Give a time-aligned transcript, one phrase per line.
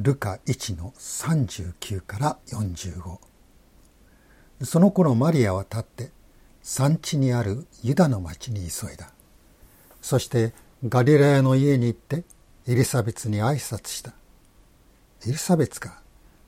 [0.00, 3.18] ルカ1の39から45
[4.62, 6.10] その頃マリアは立って
[6.62, 9.10] 産地にあるユダの町に急いだ。
[10.00, 10.52] そして
[10.86, 12.22] ガリラヤの家に行って
[12.68, 14.10] エリザベツに挨拶した。
[15.26, 15.98] エリザベツが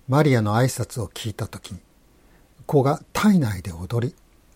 [0.07, 1.81] マリアの挨拶を聞いた時に
[2.67, 4.15] 子が体内で踊り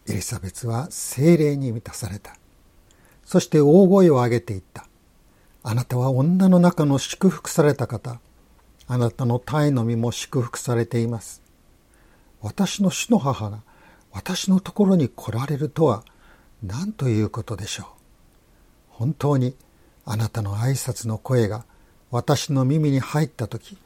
[0.09, 2.37] エリザベツは精霊に満たされた。
[3.25, 4.87] そして大声を上げていった。
[5.65, 8.21] あなたは女の中の祝福された方
[8.87, 11.43] あなたの体の身も祝福されています。
[12.43, 13.61] 私の主の母が
[14.13, 16.05] 私のところに来られるとは
[16.63, 17.87] 何ということでしょう。
[18.91, 19.57] 本当に
[20.05, 21.65] あなたの挨拶の声が
[22.11, 23.79] 私の耳に入った時、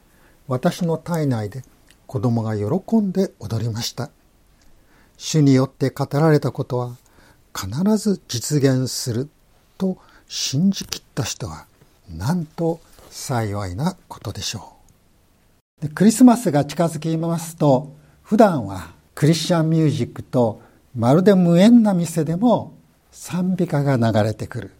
[0.47, 1.63] 私の体内で
[2.05, 4.11] 子供が喜んで踊りました。
[5.17, 6.95] 主によって語られたことは
[7.55, 9.29] 必ず実現する
[9.77, 11.65] と信じきった人は
[12.09, 12.79] なんと
[13.09, 14.78] 幸いなことでしょう。
[15.87, 20.61] クリスマスが近づきますと普段はクリスチャンミュージックと
[20.93, 22.73] まるで無縁な店でも
[23.11, 24.71] 賛美歌が流れてくる。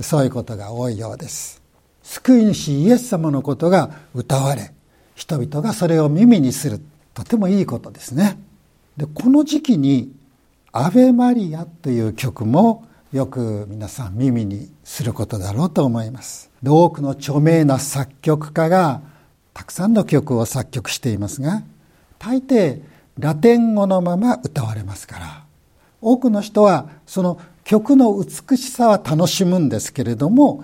[0.00, 1.62] そういうことが多いようです。
[2.02, 4.72] 救い主イエス様のことが歌われ
[5.14, 6.80] 人々がそれを耳にする。
[7.12, 8.38] とてもいいことですね。
[8.96, 10.12] でこの時期に
[10.72, 16.50] 「アベマリア」という曲もよく皆さん耳にすることだろうと思います。
[16.62, 19.02] で多くの著名な作曲家が
[19.56, 21.62] たくさんの曲を作曲していますが
[22.18, 22.82] 大抵
[23.18, 25.44] ラテン語のまま歌われますから
[26.02, 30.62] 多くの人はその曲の美しさは楽しむんですけれども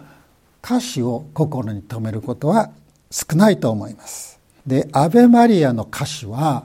[0.63, 2.71] 歌詞を心に留めることは
[3.11, 4.39] 少ないと思います。
[4.67, 6.65] で「アベマリア」の歌詞は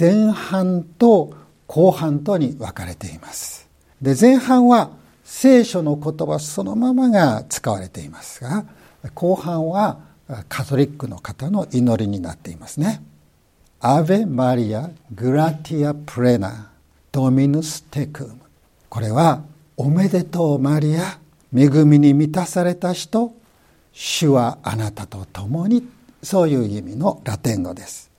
[0.00, 1.34] 前半と
[1.66, 3.68] 後半とに分かれています。
[4.00, 4.88] で前半は
[5.22, 8.64] 聖書の言葉そのままが使われていますが
[9.14, 10.07] 後半は
[10.48, 13.02] カトリックの方の祈りになっていますね。
[13.80, 16.70] アベ・マリア・グラティア・プレナ
[17.12, 18.38] ドミヌス・テクム
[18.88, 19.42] これは
[19.76, 21.18] おめでとうマリア
[21.54, 23.32] 恵みに満たされた人
[23.92, 25.88] 主はあなたと共に
[26.22, 28.10] そういう意味のラテン語です。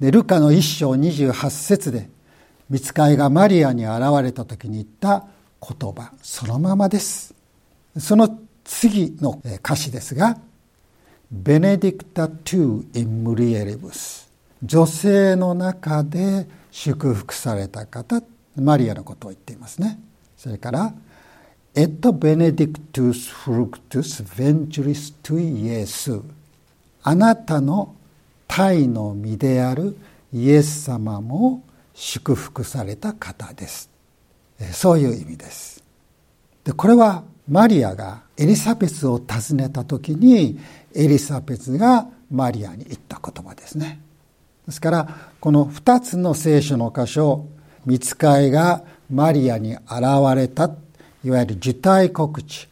[0.00, 2.08] でルカの一章28節で
[2.68, 5.24] 見つかいがマリアに現れた時に言った
[5.60, 7.34] 言葉そのままです。
[7.96, 10.38] その次の歌詞ですが
[11.30, 14.30] ベネディクタ・トゥ・イン・ムリエリブス
[14.62, 18.22] 女性の中で祝福された方
[18.56, 20.00] マリアのことを言っていますね。
[20.36, 20.94] それから
[21.74, 26.18] et benedictus fructus ventris tui Iesus
[27.02, 27.94] あなたの
[28.48, 29.96] 体の実である
[30.32, 31.62] イエス様も
[31.94, 33.90] 祝福された方です。
[34.72, 35.84] そういう意味です。
[36.64, 40.58] でこれはマリアがエリザベスを訪ねた時に
[40.98, 44.00] エリザベスがマリアに言った言葉ですね。
[44.66, 45.08] ですから
[45.40, 47.46] この2つの聖書の箇所
[47.86, 49.82] 見つかいがマリアに現
[50.34, 50.70] れた
[51.24, 52.68] いわゆる受胎告知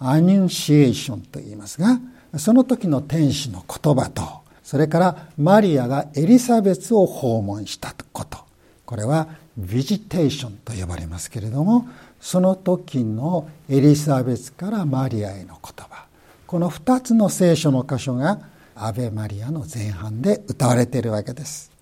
[0.00, 2.00] アニュンシエーションと言いますが
[2.38, 4.22] その時の天使の言葉と
[4.64, 8.38] それからマリアがエリザベスを訪問したこと
[8.84, 11.88] これはビジテーションと呼ばれますけれども
[12.20, 16.06] その時のエリザベスからマリアへの言葉
[16.46, 18.40] この2つの聖書の箇所が
[18.76, 21.72] アベマリアの前半で歌われているわけです。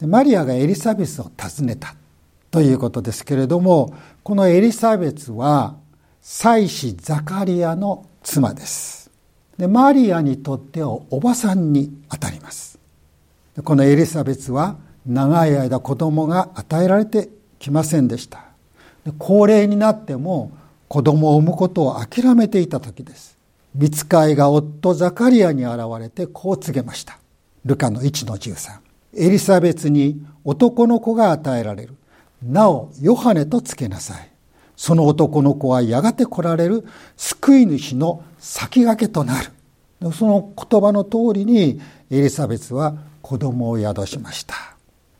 [0.00, 1.94] マリアがエリザベスを訪ねた
[2.50, 3.92] ということですけれども
[4.22, 5.76] このエリザベスは
[6.22, 9.10] 妻子ザカリアの妻です。
[9.58, 12.78] でマリアにとってはおばさんにあたります。
[13.64, 18.44] このエリザベスは長い間子供が与えられてきませんでした。
[19.18, 20.52] 高齢になっても
[20.86, 23.37] 子供を産むことを諦めていた時です。
[23.78, 27.20] 見つかいが夫ザカリアに現れてこう告げました。
[27.64, 28.80] ルカの1の13。
[29.14, 31.94] エリザベスに男の子が与えられる。
[32.42, 34.30] なお、ヨハネと告げなさい。
[34.74, 36.84] その男の子はやがて来られる
[37.16, 39.52] 救い主の先駆けとなる。
[40.12, 41.80] その言葉の通りに
[42.10, 44.54] エリザベスは子供を宿しました。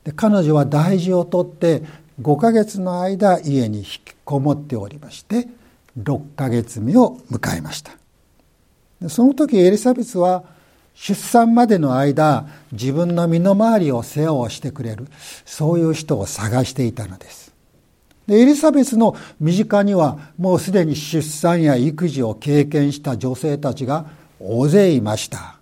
[0.02, 1.84] で彼女は大事をとって
[2.20, 5.46] 5ヶ月の間家に引きこもっておりまして
[5.96, 7.97] 6ヶ月目を迎えました。
[9.06, 10.42] その時エリザベスは
[10.94, 15.06] 出産までの間自分の身の回りを世話をしてくれる
[15.44, 17.52] そういう人を探していたのです。
[18.26, 24.06] でエリザベスの身近にはもうすでに出産や育児を経験した女性たちが
[24.40, 25.58] 大勢いました。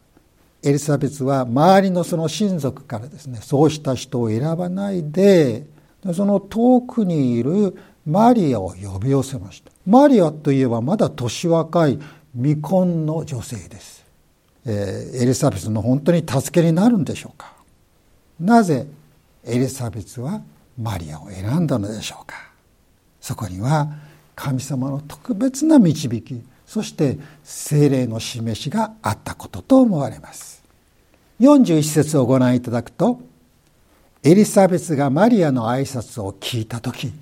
[0.63, 5.67] エリザベスは周りのその親族からですねそうした人を選ばないで
[6.15, 9.71] その遠くにいるマリアを呼び寄せました。
[9.87, 11.99] マリアといえばまだ年若い
[12.37, 14.05] 未婚の女性です。
[14.67, 17.55] えー、エリザベスの本当に助けになるんでしょうか？
[18.39, 18.87] なぜ
[19.45, 20.43] エリザベスは
[20.79, 22.51] マリアを選んだのでしょうか？
[23.21, 23.89] そこには
[24.35, 30.63] 神様の特別な導きそして精霊の示しがあったことと思われます。
[31.41, 33.21] 41節をご覧いただくと
[34.23, 37.13] エリザベスがマリアの挨拶を聞いた時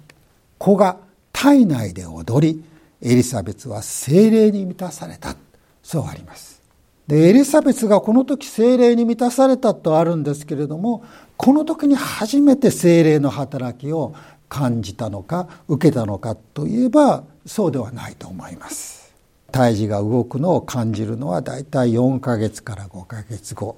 [0.59, 0.97] 子が
[1.33, 2.65] 体内で踊り
[3.05, 5.37] エリザベスは精霊に満たされた。
[5.83, 6.63] そうあります。
[7.07, 11.05] でエリザベスがこの時精霊に満たされたとあるんですけれども
[11.37, 14.15] この時に初めて精霊の働きを
[14.49, 19.13] 感じたのか受けたのかといえばそうではないと思います。
[19.53, 23.77] 胎児が動くのを感じるのはだいたい4ヶ月から5ヶ月後。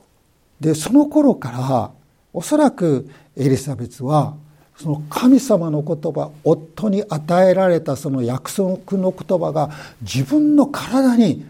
[0.60, 1.90] でその頃から
[2.32, 4.36] おそらくエリザベスは
[4.76, 9.70] その神様の言葉夫に与えられたその約束の言葉が
[10.02, 11.46] 自分の体に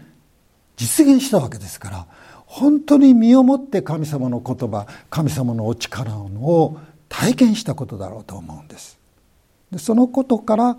[0.77, 2.07] 実現したわけですから
[2.45, 6.79] 本当に身をもって神様の言葉神様のお力を
[7.09, 8.97] 体験したことだろうと思うんです。
[9.71, 10.77] でそのことから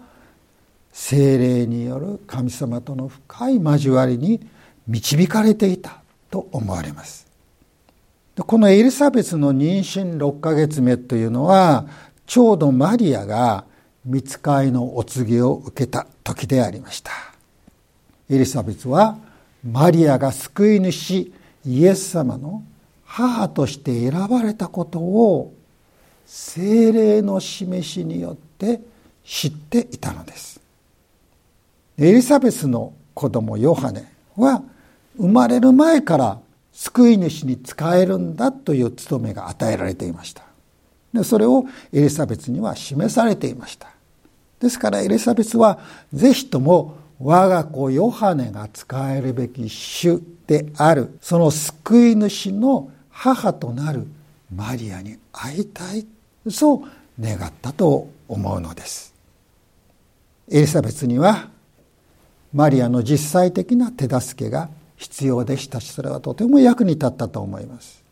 [0.93, 4.41] 精霊による神様との深い交わりに
[4.87, 7.27] 導かれていたと思われます。
[8.37, 11.87] このエリザベスの妊娠6ヶ月目というのは
[12.29, 13.65] ちょうどマリアが
[14.05, 17.11] 見つかいのお告げを受けた時でありました。
[18.31, 19.17] エリザベスは
[19.65, 21.33] マリアが救い主
[21.65, 22.63] イエス様の
[23.05, 25.55] 母として選ばれたことを
[26.27, 28.81] 精霊の示しによって
[29.25, 30.61] 知っていたのです。
[31.97, 34.63] エリザベスの子供ヨハネは
[35.17, 36.39] 生まれる前から
[36.75, 40.48] 救い主に仕えるんだという務めが与えられていました。
[41.19, 43.89] でそれをエリザベスには示されていました。
[44.61, 45.79] ですからエリザベスは
[46.13, 51.19] ぜひとも我が子ヨハネが仕えるべき主である。
[51.21, 54.07] その救い主の母となる
[54.55, 56.07] マリアに会いたい。
[56.49, 56.83] そう
[57.21, 59.15] 願ったと思うのです。
[60.51, 61.49] エリザベスには
[62.53, 68.08] マリアの実際的な手助けが必要でしたしそれはとても役に立ったと思います。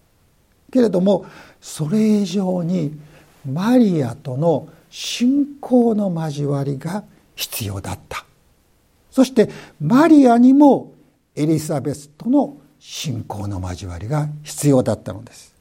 [0.72, 1.26] けれども
[1.60, 2.98] それ以上に
[3.50, 7.04] マリアとの信仰の交わりが
[7.34, 8.24] 必要だった。
[9.10, 10.92] そしてマリアにも
[11.34, 15.54] エリザベスとの信仰の交わりが必要だったのです。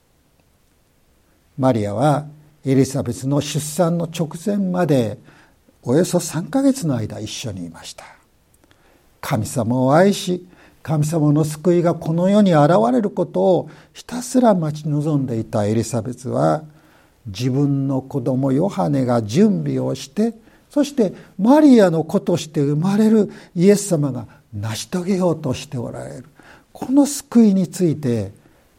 [1.57, 2.27] マリアは
[2.65, 5.17] エリザベスの出産の直前まで
[5.83, 8.05] およそ3ヶ月の間一緒にいました。
[9.21, 10.45] 神様を愛し
[10.85, 16.63] 神様の救いがこの世に現れることをひたすら待ち望んでいたエリザベスは
[17.25, 20.35] 自分の子供ヨハネが準備をして
[20.69, 26.25] そしてマリアの子として生まれるイエス様が成し遂げようとしておられる。
[26.71, 28.31] この救いについて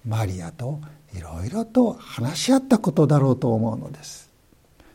[0.06, 0.78] マリアと
[1.12, 4.30] いろいろと話し合ったことだろうと思うのです。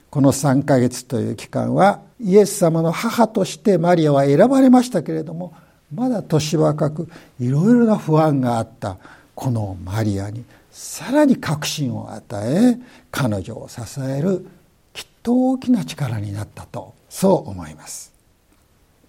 [0.09, 5.53] この3ヶ月という期間はイエス様の母としてマリアは選ばれましたけれども
[5.93, 7.09] まだ年若く
[7.39, 8.97] いろいろな不安があった
[9.35, 12.77] このマリアにさらに確信を与え
[13.11, 14.47] 彼女を支える
[14.93, 18.11] きっと大きな力になったとそう思います。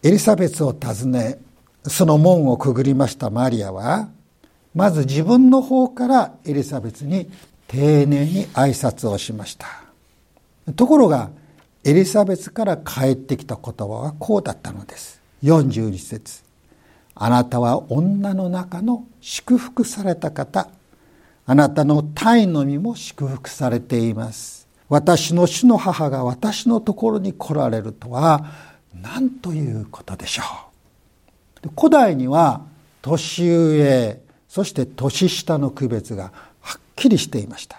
[0.02, 1.38] エリザベスを訪ね
[1.84, 4.08] その門をくぐりましたマリアは
[4.75, 7.31] まず自分の方からエリザベスに
[7.69, 9.67] 丁寧に挨拶をしました。
[10.77, 11.31] ところが
[11.84, 15.20] エリザベスから返ってきた言葉はこうだったのです。
[15.43, 16.43] 42節。
[17.14, 20.69] あなたは女の中の祝福された方。
[21.44, 24.69] あなたの体の身も祝福されています。
[24.88, 28.44] 私の主の母が私のところに来られるとは
[28.94, 30.42] 何ということでしょ
[31.64, 31.70] う。
[31.76, 32.62] 古代には
[33.00, 37.78] 年上、そして年下の区別がはっきりしていました。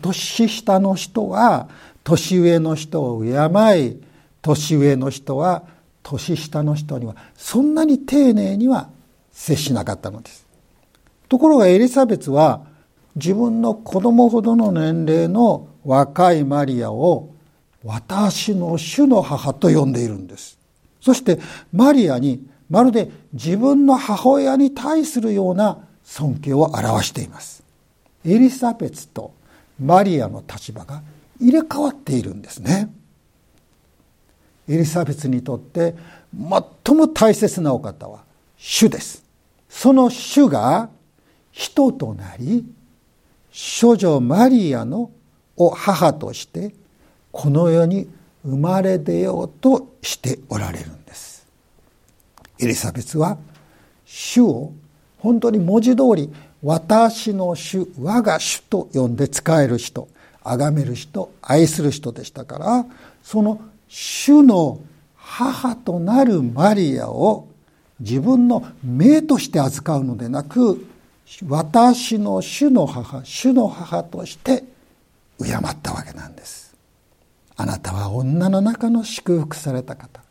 [0.00, 1.68] 年下の人は
[2.04, 3.30] 年上の人を敬
[3.80, 4.02] い、
[4.42, 5.64] 年上の人は
[6.06, 8.88] 年下の人にはそんなに丁寧には
[9.32, 10.46] 接しなかったのです。
[11.28, 12.62] ところがエリザベスは
[13.16, 17.30] 自分の子供ほどの年齢の若いマリアを
[17.82, 20.58] 私の主の母と呼んでいるんです。
[21.00, 21.40] そして
[21.72, 27.64] マリアにまるで自分の母親に対するような尊敬を表しています。
[28.24, 29.32] エリザベスと
[29.80, 31.02] マリアの立場が
[31.40, 32.90] 入れ替わっているんですね。
[34.68, 35.94] エリザベスにとって
[36.84, 38.24] 最も大切なお方は
[38.56, 39.24] 主です。
[39.68, 40.88] その主が
[41.52, 42.64] 人となり、
[43.80, 45.10] 処女マリアの
[45.56, 46.74] を母として
[47.32, 48.08] この世に
[48.44, 51.46] 生まれ出ようとしておられるんです。
[52.58, 53.38] エリザベスは
[54.04, 54.72] 主を
[55.18, 56.32] 本当に文字通り
[56.62, 60.08] 私の主我が主と呼んで使える人
[60.42, 62.86] 崇める人愛する人でしたから
[63.22, 64.80] その主の
[65.14, 67.48] 母となるマリアを
[68.00, 70.86] 自分の命として扱うのでなく
[71.48, 74.64] 私の主の母主の母として
[75.42, 76.74] 敬ったわけなんです。
[77.56, 80.22] あなたは女の中の祝福された方。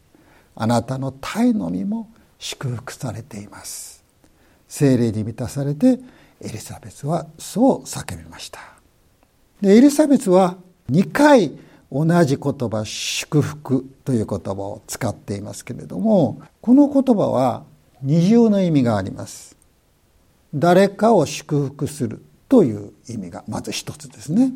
[0.56, 2.10] あなたの体の身も
[2.40, 4.04] 祝福されています。
[4.68, 6.00] 精霊に満たされて
[6.42, 8.60] エリザベスはそう叫びました。
[9.62, 10.58] でエリザベスは
[10.90, 11.52] 2回
[11.96, 17.64] 同じ言葉祝福という言葉を使っていますけれどもこの言葉は
[18.02, 19.56] 二重の意味があります。
[20.54, 24.52] 誰かを祝福するという意味がまず一つですね。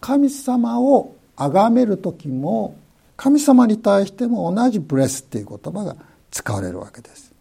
[0.00, 2.74] 神様を崇める時も
[3.14, 5.96] 神様に対しても同じブレスっていう言葉が
[6.30, 7.34] 使われるわけです。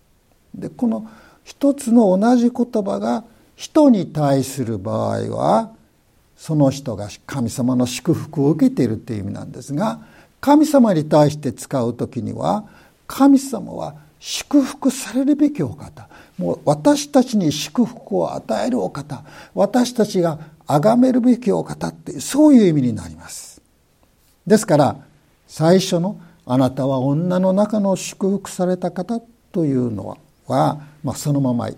[0.54, 1.10] でこの
[1.46, 3.24] 一つの同じ言葉が
[3.56, 5.72] 人に対する場合は
[6.40, 10.00] その人が神様の祝福を受けているという意味なんですが
[10.40, 12.64] 神様に対して使う時には
[13.08, 16.08] 神様は祝福されるべきお方。
[16.38, 19.24] もう私たちに祝福を与えるお方。
[19.54, 23.62] 私たちが崇めるべきお方ってそういう意味になります。
[24.48, 24.96] ですから
[25.46, 29.20] 最初の「あなたは女の中の祝福された方」
[29.52, 30.18] というの
[30.48, 31.70] は、まあ、そのまま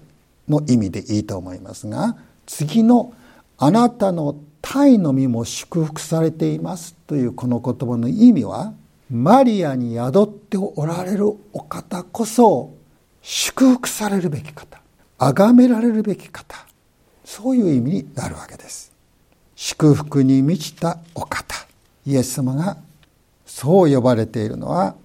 [0.47, 2.15] の意味でいいと思いますが
[2.45, 3.13] 次の
[3.57, 8.73] 「あなたの体の身も祝福されています」というこの言葉の意味は
[9.09, 12.71] マリアに宿っておられるお方こそ
[13.21, 14.81] 祝福されるべき方
[15.17, 16.65] 崇められるべき方
[17.25, 18.91] そういう意味になるわけです。
[19.55, 21.55] 祝福に満ちたお方
[22.05, 22.77] イエス様が
[23.45, 24.95] そう呼ばれているのは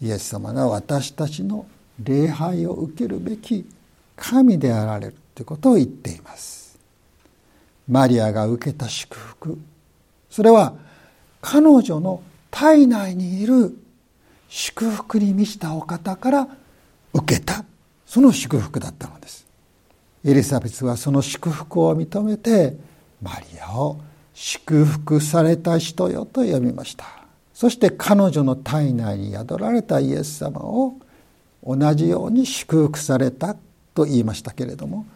[0.00, 1.66] イエス様が私たちの
[2.02, 3.66] 礼拝を受けるべき
[4.16, 6.55] 神であられるということを言っています。
[7.88, 9.58] マリアが受けた祝福。
[10.30, 10.74] それは
[11.40, 13.76] 彼女の体内にいる
[14.48, 16.48] 祝福に満ちたお方から
[17.12, 17.64] 受けた。
[18.06, 19.46] その祝福だったのです。
[20.24, 22.76] エリザベスはその祝福を認めて
[23.22, 24.00] マリアを
[24.34, 27.06] 祝福された人よと呼びました。
[27.56, 30.94] そして彼女の体内に宿られたイエス様を
[31.64, 33.56] 同じように祝福された
[33.94, 35.06] と言いましたけれども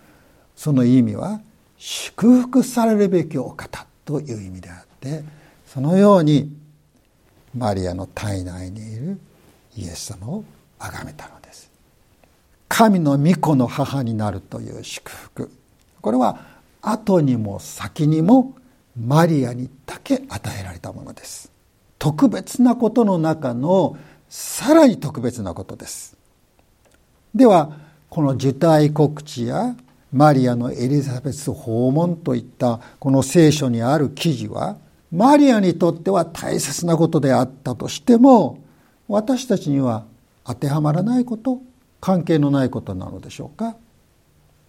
[0.57, 1.41] その意味は
[1.83, 5.25] 祝福されるべきお方という意味であって
[5.67, 6.55] そのように
[7.57, 9.19] マリアの体内にいる
[9.77, 10.45] イエス様を
[10.79, 11.71] 崇めたのです。
[12.69, 15.51] 神の御子の母になるという祝福。
[16.03, 16.45] これは
[16.83, 18.55] 後にも先にも
[18.95, 21.51] マリアにだけ与えられたものです。
[21.99, 23.97] 特別なことの中の
[24.29, 26.15] さらに特別なことです。
[27.35, 27.73] では
[28.11, 29.75] この受胎告知や
[30.13, 34.77] マリアのエリザベス訪問といったこの聖書にある記事は
[35.13, 38.59] マリアにとっては大切なことであったとしても
[39.09, 40.05] 私たちには
[40.45, 41.61] 当てはまらないこと
[42.01, 43.77] 関係のないことなのでしょうか。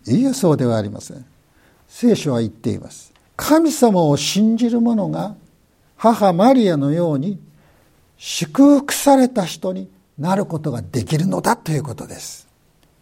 [0.07, 1.25] いいえそうではありません。
[1.87, 3.13] 聖書は言っています。
[3.35, 5.35] 神様を信じる者が
[5.95, 7.39] 母マリアのように
[8.17, 12.47] 祝福された人になることができるのだということです。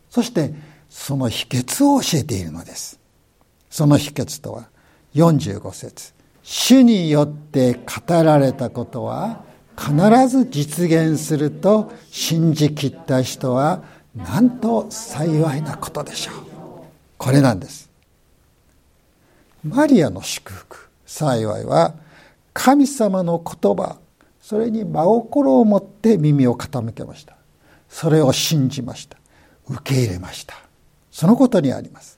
[0.10, 0.54] そして
[0.90, 3.00] その秘訣を教えているのです。
[3.70, 4.70] その秘訣とは
[5.16, 6.14] 45節。
[6.44, 9.44] 主によって語られたことは
[9.78, 9.96] 必
[10.28, 13.84] ず実現すると信じきった人は
[14.16, 16.36] なんと幸いなことでしょう。
[17.18, 17.90] これなんです。
[19.64, 21.94] マリアの祝福幸いは
[22.54, 23.98] 神様の言葉
[24.42, 27.36] それに真心を持って耳を傾けました。
[27.88, 29.18] それを信じました。
[29.68, 30.69] 受け入れました。
[31.20, 32.18] そのことにあります。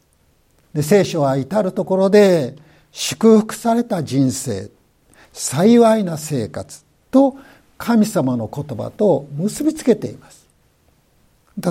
[0.76, 2.56] で聖書は至る所で
[2.92, 4.70] 祝福された人生
[5.34, 7.36] 幸いな生活と
[7.80, 10.46] 神様の言葉と結びつけています。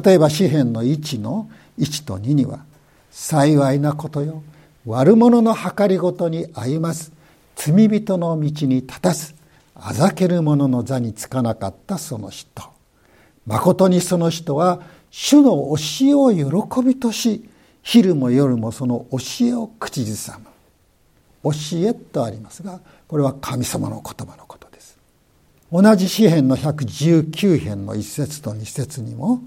[0.04, 2.64] 例えば詩篇の1の1と2には
[3.12, 4.42] 「幸いなことよ
[4.84, 7.12] 悪者の計りごとに歩ます
[7.54, 9.34] 罪人の道に立たず
[9.76, 12.64] あざける者の座につかなかったその人。
[13.46, 17.48] 誠にその人は主の教えを喜びとし
[17.82, 20.46] 昼も夜もその教えを口ずさむ。
[21.42, 21.52] 教
[21.88, 24.98] えとありますがこれは神様の言葉のことです。
[25.72, 29.42] 同じ詩篇の119編の一節と二節にも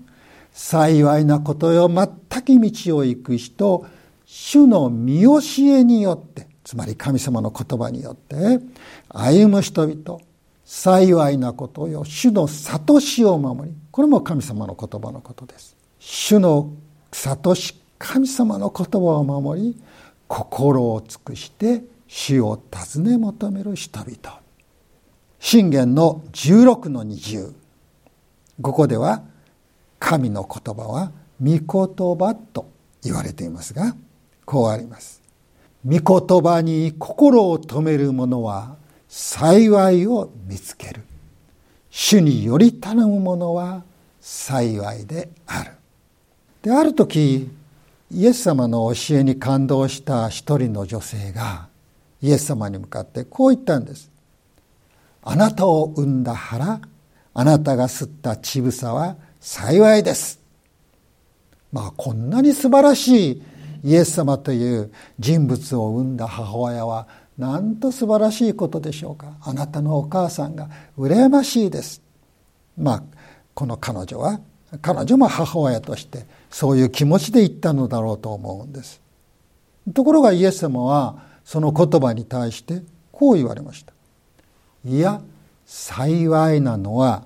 [0.52, 2.08] 幸いなことよ全
[2.42, 3.86] く道を行く人
[4.26, 8.60] 主の見教えによってつまり神様の言葉によって
[9.10, 10.20] 歩む人々
[10.66, 12.04] 幸いなことよ。
[12.06, 13.76] 主の悟しを守り。
[13.92, 15.76] これも神様の言葉のことです。
[16.00, 16.72] 主の
[17.12, 19.82] 悟し神様の言葉を守り
[20.28, 24.40] 心を尽くして主を尋ね求める人々。
[25.40, 27.54] 信玄の16の20
[28.62, 29.24] ここでは
[30.00, 32.70] 神の言葉は御言葉と
[33.04, 33.96] 言われていますが
[34.46, 35.22] こうあります。
[35.86, 38.78] 御言葉に心を止める者は
[39.16, 41.04] 幸いを見つける。
[41.92, 43.84] 主により頼む者は
[44.20, 45.72] 幸いである。
[46.64, 47.48] である時
[48.10, 51.68] イエス様の教えに感動した一人の女性が
[52.24, 54.10] イエス様に向かってこう言ったんです。
[55.22, 56.82] あなたを産んだ腹
[57.36, 60.40] あなたが吸った乳房は幸いです。
[61.72, 63.44] まあこんなに素晴らしい
[63.84, 69.34] イエス様という人物を産んだ母親はなんと素晴らしいことでしょうか。
[69.42, 72.02] あなたのお母さんが羨ましいです。
[72.78, 73.04] まあ
[73.54, 74.40] この彼女は
[74.82, 79.02] 彼女も母親としてそういう気持ちで言ったのだろうと思うんです。
[79.94, 83.94] ところがイエス様はその言葉に対してこう言われました。
[84.86, 85.22] いや
[85.66, 87.26] 幸いなのは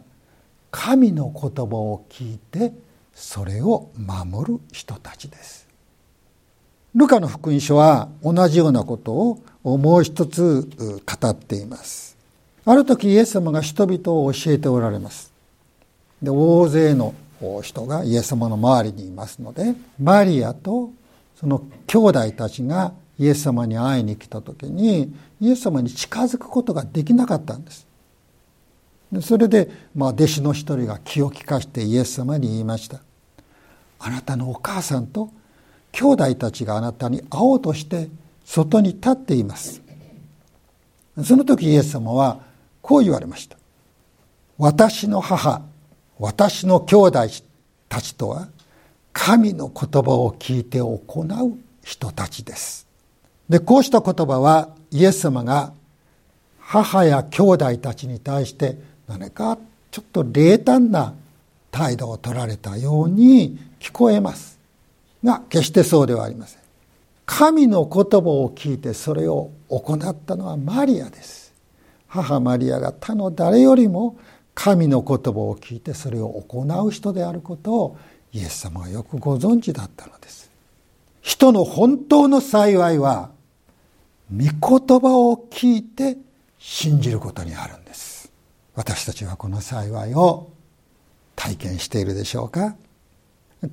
[0.72, 2.74] 神の言葉を聞いて
[3.14, 5.68] それを守る人たちです。
[6.96, 9.44] ルカの福音書は同じようなことを
[9.76, 10.70] もう一つ
[11.06, 12.16] 語っています。
[12.64, 15.34] ある時イエス様が人々を教えておられます。
[16.22, 17.14] で大勢の
[17.62, 20.92] 人がイエス様の周りにいますのでマリアと
[21.40, 27.86] その兄弟たちがイエス様に会いに来た時にイエス様に近づくことができなかったんです。
[29.22, 33.00] それで、まあ、弟子の一人が気を利かしてイエス様に言いました。
[34.00, 35.30] あなたのお母さんと
[35.92, 38.10] 兄弟たちがあなたに会おうとして
[38.48, 39.82] 外に立っています
[41.24, 42.40] その時イエス様は
[42.82, 43.58] こう言われました
[44.58, 45.62] 私の母
[46.20, 47.28] 私の兄弟
[47.90, 48.48] たちとは
[49.14, 52.88] 神の言葉を聞いて行う人たちです。
[53.50, 55.74] で、こうした言葉はイエス様が
[56.60, 59.58] 母や兄弟たちに対して何か
[59.90, 61.14] ちょっと冷淡な
[61.72, 64.60] 態度を取られたように聞こえます。
[65.24, 66.57] が、決してそうではありません。
[67.28, 71.54] 神の言葉を聞いてそれを行ったのはマリアです。
[72.08, 74.18] 母マリアが他の誰よりも
[74.56, 77.98] 神の言葉を聞いてそれを行う人であることを
[78.32, 80.50] イエス様はよくご存知だったのです。
[81.22, 83.30] 人の本当の幸いは
[84.32, 86.18] 御言葉を聞いて
[86.58, 88.32] 信じることにあるんです。
[88.74, 90.50] 私たちはこの幸いを
[91.36, 92.78] 体験しているでしょうか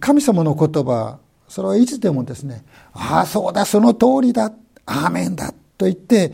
[0.01, 1.19] 神様の言葉、
[1.55, 4.53] それはいつでもですね、ああ、そうだ、その通りだ、
[4.87, 6.33] アーメンだと言って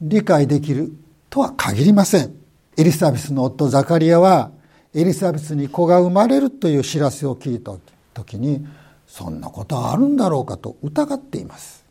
[0.00, 0.92] 理解できる
[1.28, 2.36] とは限りません。
[2.76, 4.52] エリザベスの夫ザカリアは
[4.94, 7.72] エリザベスに子が生まれるという知らせを聞いた
[8.14, 8.64] 時に
[9.08, 11.84] そんなことあるんだろうかと疑っています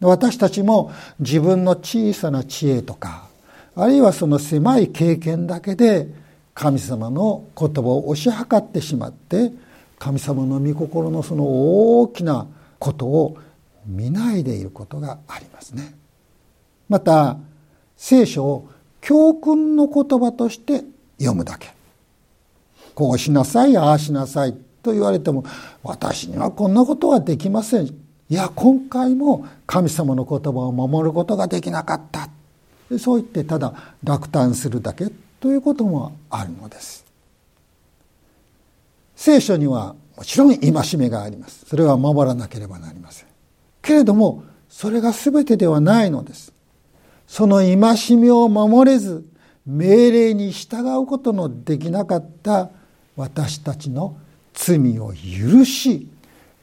[0.00, 3.26] 私たちも自分の小さな知恵とか
[3.74, 6.06] あるいはその狭い経験だけで
[6.54, 9.52] 神様の言葉を推し量ってしまって
[9.98, 11.44] 神様の御心のその
[12.00, 12.46] 大きな
[12.78, 13.36] ことを
[13.86, 15.94] 見ないでいることがありますね。
[16.88, 17.36] また
[17.96, 18.68] 聖書を
[19.00, 20.84] 教訓の言葉として
[21.18, 21.74] 読むだけ。
[22.94, 25.44] こうしなさい、ああしなさいと言われても、
[25.82, 27.86] 私にはこんなことはできません。
[27.86, 27.94] い
[28.28, 32.28] や、今回も神様の言葉を守ることができなかった。
[32.98, 37.07] そう言ってただ落胆するだけということもあるのです。
[39.18, 41.66] 聖書にはもちろん戒めがあります。
[41.66, 43.26] それは守らなければなりません。
[43.82, 46.52] けれども、それが全てではないのです。
[47.26, 49.28] その戒めを守れず
[49.66, 52.70] 命令に従うことのできなかった
[53.16, 54.16] 私たちの
[54.54, 56.06] 罪を許し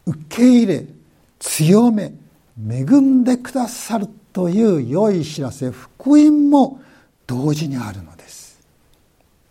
[0.05, 0.85] 受け入れ
[1.39, 2.13] 強め
[2.57, 6.81] 恵んでくださるという良い知らせ福音も
[7.27, 8.59] 同時にあるのです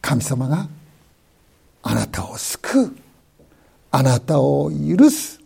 [0.00, 0.68] 神様が
[1.86, 2.96] あなたを救う
[3.90, 5.40] あなたを許す。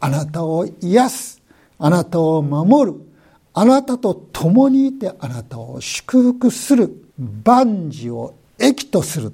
[0.00, 1.42] あなたを癒す
[1.78, 2.98] あなたを守る
[3.52, 7.04] あなたと共にいてあなたを祝福する。
[7.44, 9.32] 万事を益とする。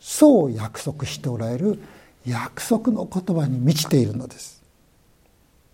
[0.00, 1.78] そう約束しておられる
[2.26, 4.62] 約束の言葉に満ちているのです。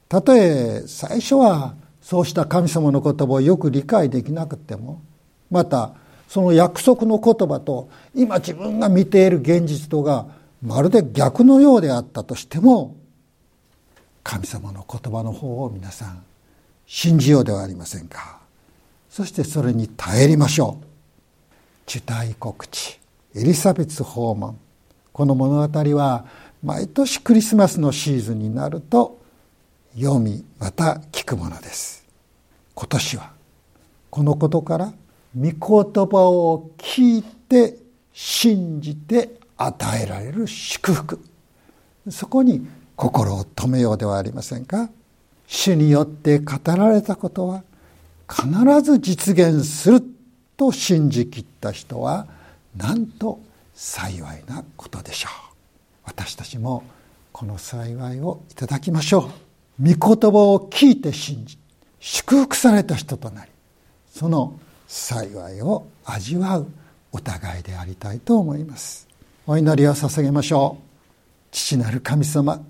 [0.09, 5.03] たとえ最初はそうした神様の言葉をよく理解できなくても
[5.51, 5.95] また
[6.31, 10.29] その約束の言葉と今自分が見ている現実とが
[10.63, 12.95] まるで逆のようであったとしても
[14.23, 16.23] 神様の言葉の方を皆さん
[16.87, 18.39] 信じようではありませんか。
[19.09, 20.85] そしてそれに耐えりましょう。
[21.89, 23.01] 受胎告知
[23.35, 24.57] エリザベス訪問。
[25.13, 26.27] この物語は
[26.63, 29.19] 毎年クリスマスのシーズンになると
[29.97, 32.07] 読みまた聞くものです。
[32.77, 33.33] 今年は
[34.11, 34.93] このことから
[35.37, 37.77] 御言葉を聞いて
[38.13, 41.21] 信じて与えられる祝福。
[42.09, 42.67] そこに
[42.97, 44.91] 心を止めようではありませんか。
[45.47, 47.65] 主によって語られたことは
[48.29, 48.49] 必
[48.83, 50.03] ず実現する
[50.57, 52.27] と信じきった人は
[52.77, 53.41] なんと
[53.75, 55.33] 幸いなことでしょう。
[56.05, 56.85] 私たちも
[57.33, 59.31] この幸いをいただきましょ
[59.81, 59.95] う。
[59.95, 61.59] 御言葉を聞いて信じ
[62.01, 63.51] 祝福された人となり
[64.13, 66.67] その幸いを味わう
[67.13, 69.07] お互いでありたいと思います。
[69.47, 70.83] お祈りを捧げましょう。
[71.53, 72.61] 父なる神様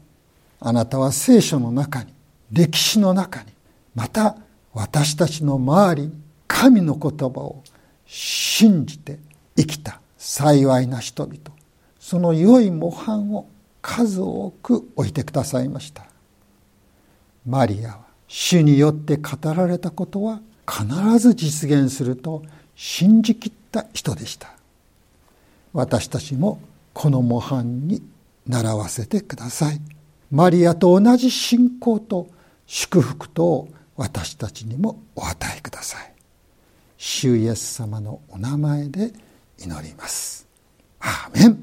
[0.60, 2.12] あなたは聖書の中に
[2.52, 3.46] 歴史の中に
[3.94, 4.36] また
[4.74, 6.12] 私たちの周りに
[6.46, 7.62] 神の言葉を
[8.04, 9.18] 信じて
[9.56, 11.38] 生きた幸いな人々
[11.98, 13.48] その良い模範を
[13.80, 16.04] 数多く置いてくださいました。
[17.46, 22.44] マリアは主によって語られたことは必ず実現すると
[22.76, 24.52] 信じきった人でした。
[25.72, 26.60] 私たちも
[26.94, 28.02] この模範に
[28.46, 29.80] 習わせてください。
[30.30, 32.28] マリアと同じ信仰と
[32.66, 36.12] 祝福と私たちにもお与えください。
[36.96, 39.12] 主イエス様のお名前で
[39.58, 40.46] 祈ります。
[41.00, 41.58] アーメン。